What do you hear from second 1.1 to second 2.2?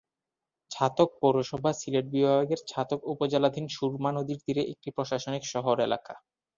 পৌরসভা সিলেট